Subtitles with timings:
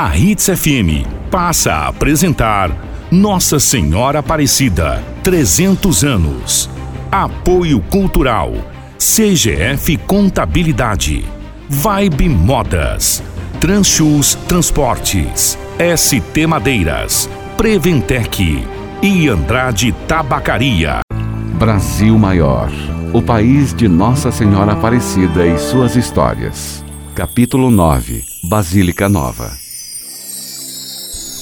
[0.00, 2.70] A Hits FM passa a apresentar
[3.10, 6.70] Nossa Senhora Aparecida, 300 anos.
[7.10, 8.52] Apoio Cultural,
[8.96, 11.24] CGF Contabilidade,
[11.68, 13.24] Vibe Modas,
[13.60, 15.58] Transchus Transportes,
[15.96, 18.64] ST Madeiras, Preventec
[19.02, 21.00] e Andrade Tabacaria.
[21.58, 22.70] Brasil Maior,
[23.12, 26.84] o país de Nossa Senhora Aparecida e suas histórias.
[27.16, 29.66] Capítulo 9 Basílica Nova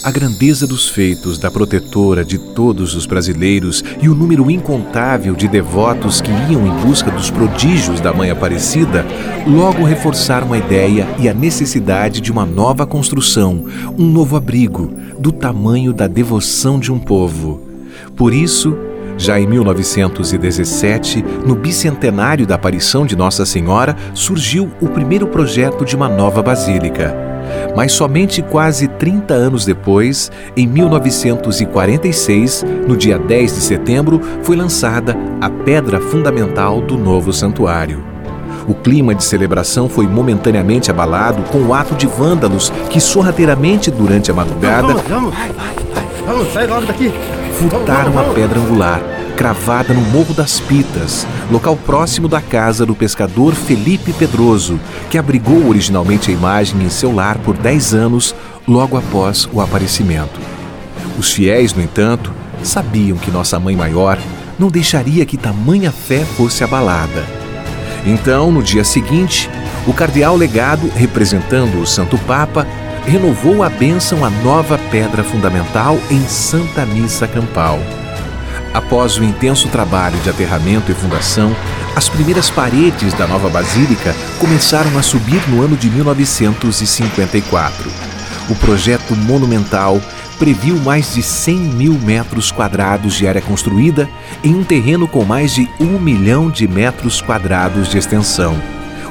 [0.07, 5.49] a grandeza dos feitos da protetora de todos os brasileiros e o número incontável de
[5.49, 9.05] devotos que iam em busca dos prodígios da Mãe Aparecida
[9.45, 13.65] logo reforçaram a ideia e a necessidade de uma nova construção,
[13.99, 17.61] um novo abrigo, do tamanho da devoção de um povo.
[18.15, 18.79] Por isso,
[19.19, 25.97] já em 1917, no bicentenário da aparição de Nossa Senhora, surgiu o primeiro projeto de
[25.97, 27.26] uma nova basílica.
[27.75, 35.17] Mas somente quase 30 anos depois, em 1946, no dia 10 de setembro, foi lançada
[35.41, 38.03] a pedra fundamental do novo santuário.
[38.67, 44.31] O clima de celebração foi momentaneamente abalado com o ato de vândalos que sorrateiramente durante
[44.31, 47.13] a madrugada vamos, vamos, vamos, vamos sai logo daqui.
[47.53, 53.55] furtaram a pedra angular cravada no Morro das Pitas, local próximo da casa do pescador
[53.55, 58.35] Felipe Pedroso, que abrigou originalmente a imagem em seu lar por 10 anos,
[58.67, 60.41] logo após o aparecimento.
[61.19, 64.19] Os fiéis, no entanto, sabiam que Nossa Mãe Maior
[64.59, 67.25] não deixaria que tamanha fé fosse abalada.
[68.07, 69.51] Então, no dia seguinte,
[69.87, 72.67] o cardeal legado, representando o Santo Papa,
[73.05, 77.79] renovou a bênção à nova pedra fundamental em Santa Missa Campal.
[78.77, 81.57] Após o intenso trabalho de aterramento e fundação,
[81.97, 87.91] as primeiras paredes da nova basílica começaram a subir no ano de 1954.
[88.51, 89.99] O projeto monumental
[90.39, 94.07] previu mais de 100 mil metros quadrados de área construída
[94.45, 98.61] em um terreno com mais de um milhão de metros quadrados de extensão.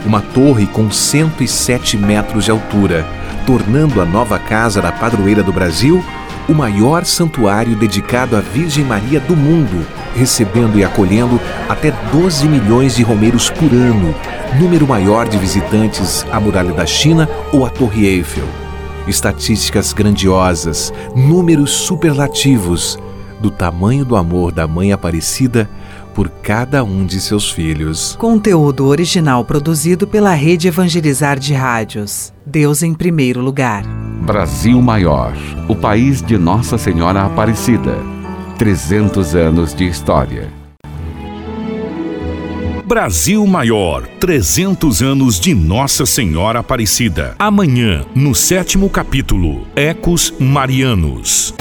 [0.05, 3.03] Uma torre com 107 metros de altura,
[3.47, 6.05] tornando a nova casa da padroeira do Brasil
[6.47, 9.85] o maior santuário dedicado à Virgem Maria do mundo,
[10.16, 14.13] recebendo e acolhendo até 12 milhões de romeiros por ano,
[14.59, 18.47] número maior de visitantes à Muralha da China ou à Torre Eiffel.
[19.07, 22.97] Estatísticas grandiosas, números superlativos
[23.39, 25.69] do tamanho do amor da Mãe Aparecida
[26.13, 28.16] por cada um de seus filhos.
[28.17, 32.34] Conteúdo original produzido pela Rede Evangelizar de Rádios.
[32.45, 33.84] Deus em primeiro lugar.
[34.25, 35.33] Brasil Maior,
[35.67, 37.95] o país de Nossa Senhora Aparecida.
[38.57, 40.51] 300 anos de história.
[42.83, 47.35] Brasil Maior, 300 anos de Nossa Senhora Aparecida.
[47.37, 51.53] Amanhã, no sétimo capítulo, Ecos Marianos.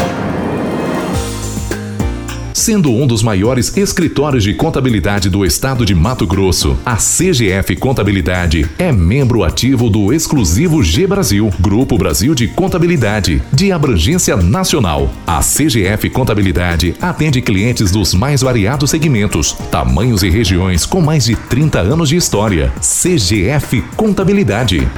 [2.55, 8.71] Sendo um dos maiores escritórios de contabilidade do estado de Mato Grosso, a CGF Contabilidade
[8.79, 15.11] é membro ativo do exclusivo G Brasil, Grupo Brasil de Contabilidade, de abrangência nacional.
[15.27, 21.35] A CGF Contabilidade atende clientes dos mais variados segmentos, tamanhos e regiões com mais de
[21.35, 22.73] 30 anos de história.
[22.81, 24.89] CGF Contabilidade.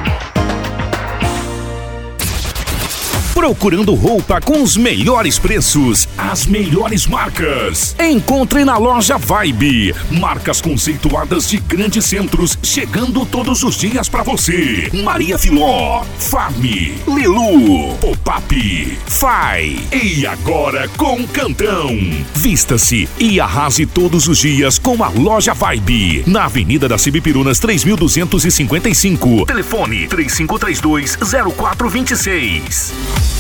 [3.47, 7.95] Procurando roupa com os melhores preços, as melhores marcas.
[7.97, 9.95] Encontre na loja Vibe.
[10.11, 14.91] Marcas conceituadas de grandes centros, chegando todos os dias para você.
[14.93, 16.61] Maria Filó, Farm,
[17.07, 19.77] Lilu, Pop-up, Fai.
[19.93, 21.97] E agora com Cantão.
[22.35, 26.25] Vista-se e arrase todos os dias com a loja Vibe.
[26.27, 29.47] Na Avenida das Cibipirunas 3255.
[29.47, 31.17] Telefone 3532
[31.55, 33.36] 0426.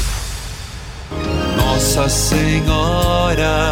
[1.76, 3.70] Nossa Senhora.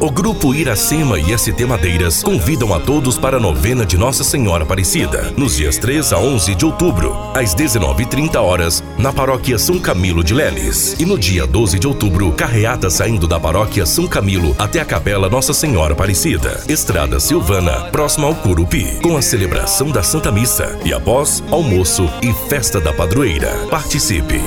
[0.00, 4.64] O Grupo Iracema e ST Madeiras convidam a todos para a novena de Nossa Senhora
[4.64, 10.24] Aparecida, nos dias 3 a 11 de outubro, às 19h30 horas, na Paróquia São Camilo
[10.24, 10.96] de Leles.
[10.98, 15.28] E no dia 12 de outubro, carreata saindo da Paróquia São Camilo até a Capela
[15.28, 20.94] Nossa Senhora Aparecida, Estrada Silvana, próxima ao Curupi, com a celebração da Santa Missa e
[20.94, 23.50] após almoço e festa da padroeira.
[23.68, 24.40] Participe!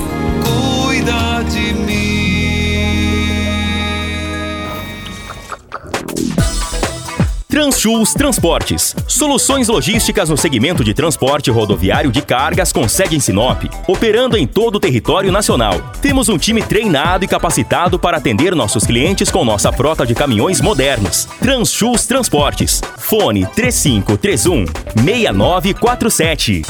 [7.60, 8.96] Transchus Transportes.
[9.06, 14.46] Soluções logísticas no segmento de transporte rodoviário de cargas com sede em Sinop, operando em
[14.46, 15.74] todo o território nacional.
[16.00, 20.62] Temos um time treinado e capacitado para atender nossos clientes com nossa frota de caminhões
[20.62, 21.28] modernos.
[21.38, 22.80] Transchus Transportes.
[22.96, 24.64] Fone 3531
[25.04, 26.62] 6947.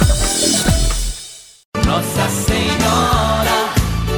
[1.87, 3.40] Nossa Senhora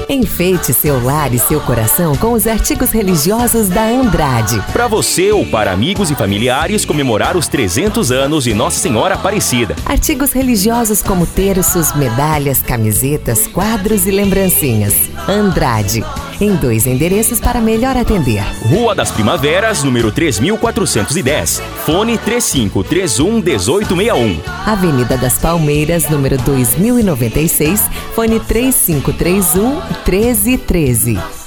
[0.09, 4.63] Enfeite seu lar e seu coração com os artigos religiosos da Andrade.
[4.73, 9.77] Para você ou para amigos e familiares comemorar os 300 anos de Nossa Senhora Aparecida.
[9.87, 14.95] Artigos religiosos como terços, medalhas, camisetas, quadros e lembrancinhas.
[15.29, 16.05] Andrade.
[16.43, 18.43] Em dois endereços para melhor atender.
[18.69, 21.63] Rua das Primaveras, número 3410.
[21.87, 24.41] Fone 3531 1861.
[24.67, 27.83] Avenida das Palmeiras, número 2096.
[28.17, 31.42] Fone 3531 1313.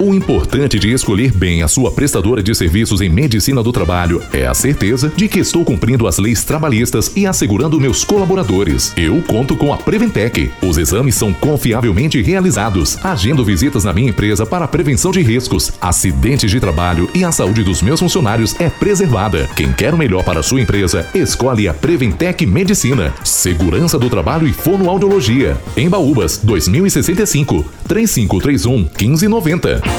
[0.00, 4.46] O importante de escolher bem a sua prestadora de serviços em medicina do trabalho é
[4.46, 8.94] a certeza de que estou cumprindo as leis trabalhistas e assegurando meus colaboradores.
[8.96, 10.50] Eu conto com a Preventec.
[10.62, 12.96] Os exames são confiavelmente realizados.
[13.04, 17.62] Agendo visitas na minha empresa para prevenção de riscos, acidentes de trabalho e a saúde
[17.62, 19.50] dos meus funcionários é preservada.
[19.54, 23.12] Quem quer o melhor para a sua empresa, escolhe a Preventec Medicina.
[23.22, 25.58] Segurança do trabalho e fonoaudiologia.
[25.76, 29.89] Em Baúbas, 2065, 3531 1590.